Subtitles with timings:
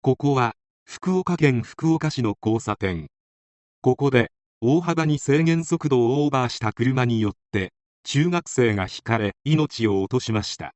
[0.00, 0.54] ここは
[0.84, 3.08] 福岡県福岡市の交差点。
[3.80, 7.72] ここで大幅に制限速度をオーバーした車によって
[8.04, 10.72] 中学生がひかれ命を落としました。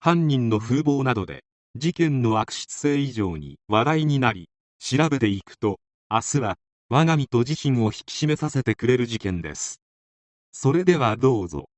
[0.00, 1.44] 犯人の風貌などで
[1.76, 5.80] 事件の悪質性以上に話題になり調べていくと
[6.10, 6.58] 明日は
[6.90, 9.80] 我が身と自身を引き締めさせてくれる事件です。
[10.52, 11.70] それではどうぞ。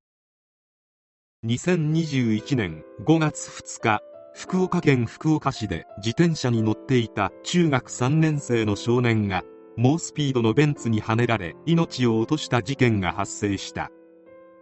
[1.47, 4.03] 2021年5月2日
[4.35, 9.45] 福岡県福岡市で自転車に乗っていた中学3年生の少年が
[9.77, 13.91] 猛スピードのベンツにはねられ命を落とした事件が発生した。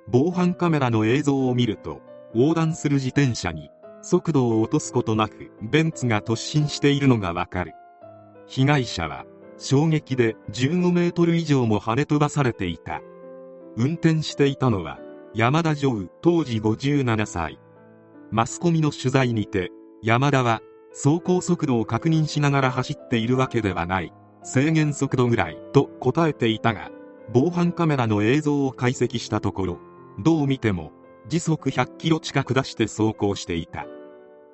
[0.08, 2.00] 防犯カメラの映像を見ると
[2.34, 3.70] 横断する自転車に
[4.02, 7.72] 速度を落とすことなくベンツが突進しているのがわかる。
[8.46, 9.24] 被害者は
[9.56, 13.00] 衝撃で15メートル以上も跳ね飛ばされていた。
[13.76, 14.98] 運転していたのは
[15.34, 17.58] 山田女当時57歳。
[18.32, 19.70] マスコミの取材にて
[20.02, 26.90] 山田は走行速度を確認しながら走っているわけではない制限速度ぐらいと答えていたが
[27.32, 29.78] 防犯カメラの映像を解析したところ
[30.18, 30.92] どう見ても
[31.28, 33.86] 時速100キロ近く出して走行していた。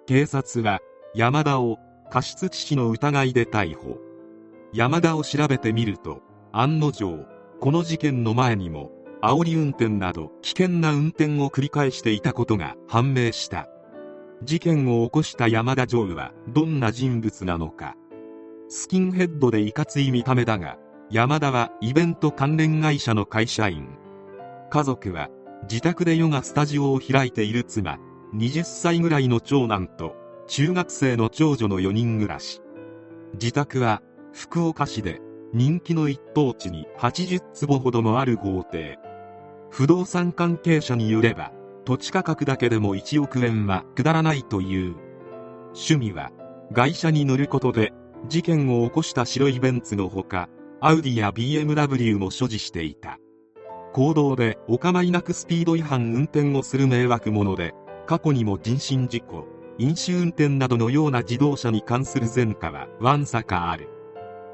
[0.07, 0.81] 警察は
[1.15, 1.79] 山田を
[2.11, 3.99] 過失致死の疑いで逮捕。
[4.73, 6.21] 山田を調べてみると
[6.53, 7.27] 案の定
[7.61, 13.69] この事件の前にも煽り運転など危険な運転を繰り返していたことが判明した。
[14.45, 17.97] 事件を起こした山田ジョーはどんな人物なのか。
[18.69, 20.79] スキンヘッドでいかつい見た目だが
[21.11, 23.89] 山田はイベント関連会社の会社員。
[24.71, 25.31] 家族は
[25.63, 27.65] 自宅でヨガスタジオを開いている。
[27.65, 27.99] 妻
[28.35, 30.15] 20歳ぐらいの長男と
[30.47, 32.61] 中学生の長女の4人暮らし。
[33.35, 34.01] 自宅は
[34.33, 35.21] 福岡市で
[35.53, 38.99] 人気の一等地に80坪ほどもある豪邸。
[39.71, 41.53] 不動産関係者によれば
[41.85, 44.97] 土地価格だけでも1億円はくだらないという。
[45.69, 46.31] 趣味は
[46.73, 47.93] 外車に乗ることで
[48.29, 50.49] 事件を起こした白いベンツのほか
[50.81, 53.19] アウディや BMW も所持していた。
[53.93, 57.73] 行動でお構いなくスピード違反運転をする迷惑者で
[58.07, 59.47] 過去にも人身事故
[59.79, 63.89] 飲酒運転などのような自動車に関する前科はわんさかある。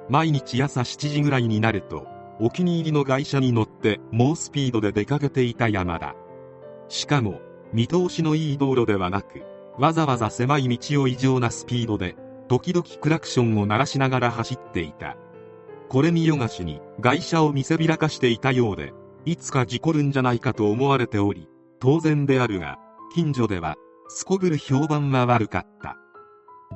[0.08, 2.06] 毎日朝7時ぐらいになると
[2.40, 6.14] お気に入りの外車に乗って猛スピードで出かけていた山田
[6.88, 7.40] しかも
[7.72, 9.42] 見通しのいい道路ではなく
[9.78, 12.16] わざわざ狭い道を異常なスピードで
[12.48, 15.16] 時々クラクションを鳴らしながら走っていた。
[15.88, 18.92] これ見よがしに外車を見せびらかしていたようで
[19.24, 22.78] いつか事故るんじゃないかと思われており当然であるが
[23.14, 23.76] 近所では
[24.08, 25.96] すこぶる評判は悪かった。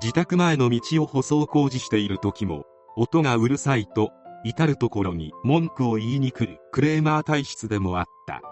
[0.01, 2.65] 自宅前の道を舗装工事している時も
[2.97, 4.13] 音がうるさいと
[4.45, 8.43] 至る所に文句を言いに来るクレーマー体質でもあった。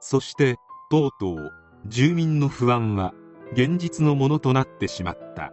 [0.00, 0.56] そして
[0.90, 1.52] とうとう
[1.86, 3.14] 住民の不安は
[3.52, 5.52] 現実のものとなってしまった。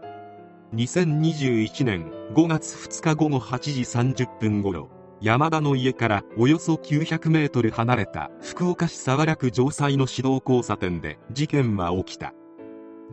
[0.75, 3.81] 2021年5月2日午後8時
[4.25, 4.89] 30分頃
[5.21, 12.33] 山田の家からおよそ900メートル離れた福岡市早良区城西の市道交差点で事件は起きた。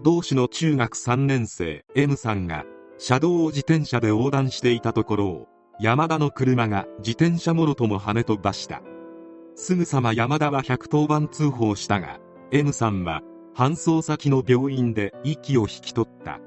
[0.05, 2.65] 同市の中学3年生 M さんが
[2.99, 8.83] 車道を自転車で横断していたところを山田の車が自転車もろとも跳ね飛ばした。
[9.55, 12.19] すぐさま山田は110番通報したが
[12.51, 13.23] M さんは
[13.55, 16.41] 搬送先の病院で息を引き取った。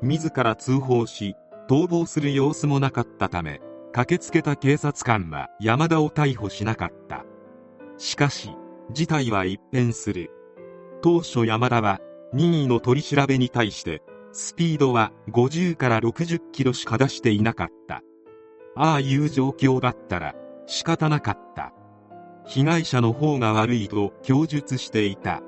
[0.00, 1.34] 自ら通報し
[1.68, 3.60] 逃亡する様子もなかったため
[3.92, 7.24] 駆けつけた警察官は山田を逮捕しなかった。
[7.98, 8.50] しかし
[8.92, 10.30] 事態は一変する。
[11.02, 12.00] 当初山田は
[12.32, 14.02] 任意の取り調べに対して
[14.32, 18.02] スピードは50から60キロしか出していなかった。
[18.76, 20.34] ああいう状況だったら
[20.66, 21.72] 仕方なかった。
[22.46, 25.40] 被害者の方が悪いと供述していた。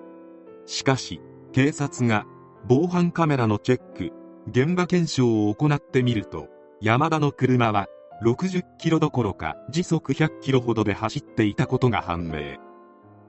[0.65, 1.21] しかし
[1.53, 2.25] 警察が
[2.69, 4.13] 防犯カメラのチェック
[4.51, 6.49] 現場検証を行ってみると
[6.81, 7.87] 山田の車は
[8.23, 12.57] 60キロどころか時速100キロほどで走っていたことが判明。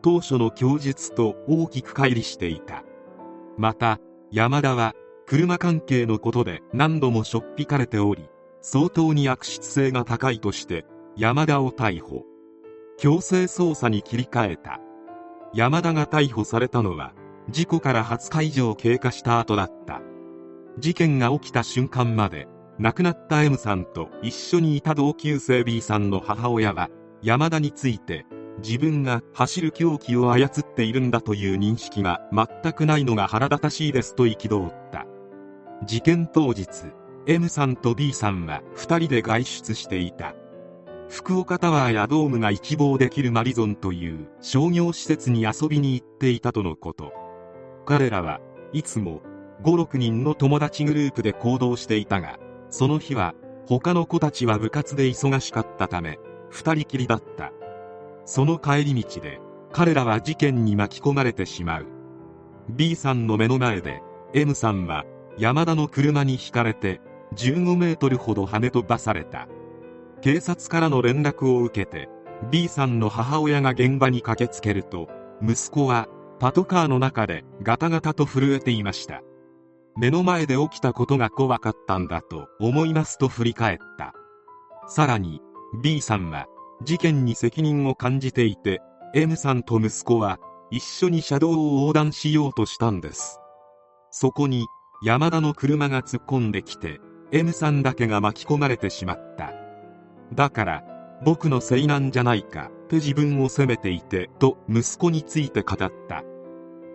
[0.02, 2.84] 当初の供述と大きく乖離していた。
[3.58, 4.00] また
[4.32, 4.94] 山田は
[5.26, 8.30] 車関係のことで何度もしょっぴかれており
[8.62, 12.26] 相当に悪質性が高いとして山田を逮捕。
[12.98, 14.80] 強制捜査に切り替えた。
[15.54, 17.14] 山田が逮捕されたのは
[17.50, 20.02] 事故から20日以上経過した後だった。
[20.80, 22.48] 事件が起きた瞬間まで
[22.80, 26.90] 亡くなった M さんと一緒にいた同級生 B さんの母親は
[27.24, 28.26] 山田について
[28.64, 35.06] 自分が走る凶器を操っているんだという認識が全くないのが腹立たしいですと憤った。
[35.86, 36.68] 事件当日
[37.30, 40.34] M さんと B さんは2人で外出していた。
[41.10, 47.12] 福岡タワーやドームが一望できるマリゾンという商業施設に遊びに行っていたとのこと。
[47.86, 48.40] 彼らは
[48.72, 49.22] いつも
[49.64, 52.40] 56人の友達グループで行動していたが
[52.70, 53.34] その日は
[53.66, 56.20] 他の子たちは部活で忙しかったため
[56.50, 57.52] 二人きりだった。
[58.24, 59.42] その帰り道で
[59.74, 61.88] 彼らは事件に巻き込まれてしまう。
[62.70, 64.02] B さんの目の前で
[64.34, 65.04] M さんは
[65.38, 67.02] 山田の車にひかれて
[67.36, 69.48] 15メートルほど跳ね飛ばされた。
[70.22, 72.10] 警察からの連絡を受けて
[72.50, 75.08] B さんの母親が現場に駆けつけると
[75.42, 76.08] 息子は
[76.40, 79.22] パトカーの中でガタガタと震えていました。
[79.96, 84.14] 目の前で起きたことが怖かったんだと思いますと振り返った。
[84.88, 85.42] さらに
[85.82, 86.46] B さんは
[86.84, 88.82] 事件に責任を感じていて
[89.16, 90.40] M さんと息子は
[90.70, 93.40] 一緒に車道を横断しようとしたんです。
[94.12, 94.68] そこに
[95.04, 97.00] 山田の車が突っ込んできて
[97.32, 99.54] M さんだけが巻き込まれてしまった。
[100.34, 100.84] だから
[101.24, 106.24] 僕のせいなんじゃないかって自分を責めていてと息子について語った。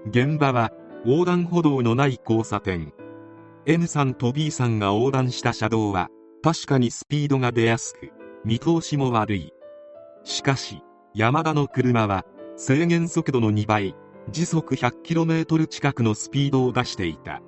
[0.08, 0.73] 現場は
[1.05, 2.93] 横断歩道のない交差点。
[3.67, 6.08] M さんと B さんが横断した車道は
[6.43, 8.11] 確かにスピードが出やすく
[8.44, 9.52] 見通しも悪い。
[10.25, 10.82] しかし
[11.14, 12.25] 山田の車は
[12.56, 13.94] 制限速度の2倍
[14.31, 17.43] 時速 100km 近くのスピードを出していた。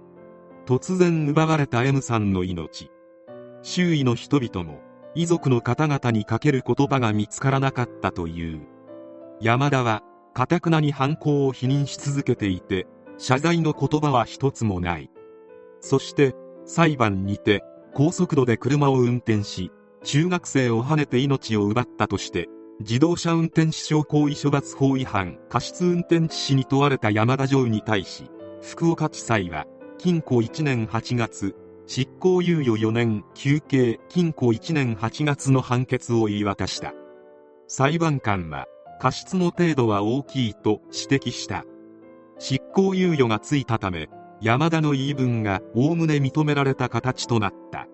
[0.66, 2.90] 突然奪われた M さんの命。
[3.62, 4.80] 周囲の人々も
[5.14, 8.66] 遺族の方々にかける言葉が見つからなかったという。
[9.40, 10.02] 山田は
[10.32, 12.86] かたくなに犯行を否認し続けていて
[13.18, 15.10] 謝罪の言葉は一つもない。
[15.80, 16.34] そして
[16.64, 17.62] 裁判にて
[17.92, 19.70] 高速度で車を運転し
[20.02, 22.48] 中学生をはねて命を奪ったとして
[22.80, 28.30] 自動車運転致傷行為処罰法違反過失運転致死に問われた山田城に対し
[28.62, 29.66] 福岡地裁は
[29.98, 31.54] 禁錮1年8月
[31.86, 36.92] 執行猶予4年休刑禁錮1年8月の判決を言い渡した。
[37.68, 38.66] 裁判官は
[39.00, 41.64] 過失の程度は大きいと指摘した。
[42.38, 44.08] 執行猶予がついたため
[44.40, 47.86] 山田の言い分がおおむね認められた形となった。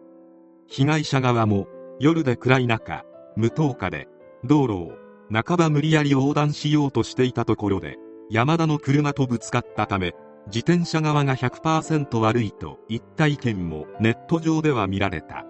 [0.67, 1.67] 被害者側も
[1.99, 3.05] 夜で暗い中
[3.37, 4.09] 無灯火で
[4.45, 4.93] 道路を
[5.33, 7.99] 半ば無理やり横断しようとしていたところで
[8.31, 10.15] 山田の車とぶつかったため
[10.53, 15.47] 自転車側が100%悪いといった意見もネット上では見られた。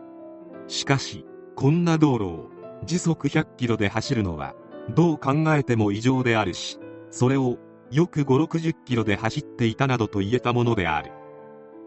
[0.66, 1.24] しかし
[1.56, 2.50] こんな道路を
[2.84, 4.54] 時速100キロで走るのは
[4.94, 6.78] どう考えても異常であるし
[7.10, 7.58] それを
[7.90, 11.12] よく5 6 0キロで走っていたなどと言えたものである。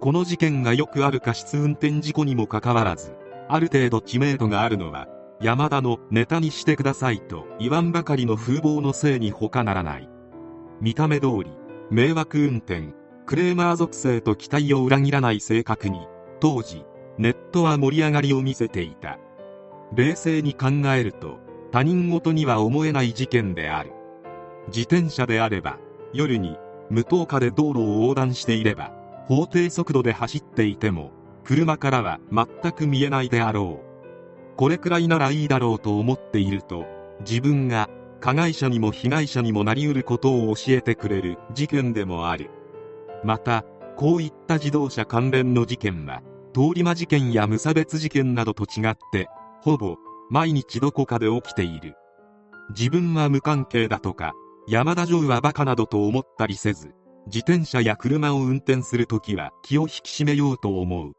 [0.01, 3.15] この事件がよくある過失運転事故にもかかわらず
[3.47, 5.07] ある程度知名度があるのは
[5.39, 10.09] 山田のネタにしてくださいと言わんばかりの風貌のせいに他ならない。
[10.81, 11.51] 見た目通り
[11.89, 12.93] 迷惑運転
[13.25, 16.07] クレーマー属性と期待を裏切らない性格に
[16.39, 16.85] 当時
[17.17, 19.17] ネットは盛り上がりを見せていた。
[19.95, 21.39] 冷静に考えると
[21.71, 23.91] 他人事には思えない事件である。
[24.67, 25.77] 自転車であれば
[26.13, 26.57] 夜に
[26.89, 28.91] 無灯火で道路を横断していれば
[29.25, 31.11] 法定速度で走っていても
[31.43, 34.57] 車からは全く見えないであろう。
[34.57, 36.85] これくらいならいいだろうと思っていると
[37.21, 37.89] 自分が
[38.19, 42.49] 加害者にも被害者にもなりうることを教えてくれる事件でもある。
[43.23, 43.63] また
[43.95, 46.21] こういった自動車関連の事件は
[46.53, 49.27] 通り魔事件や無差別事件などと違って
[49.61, 49.97] ほぼ
[50.29, 51.95] 毎日どこかで起きている。
[52.69, 54.33] 自分は無関係だとか
[54.67, 56.93] 山田城はバカなどと思ったりせず
[57.27, 61.13] 自転車や車を運転するときは気を引き締めようと思う。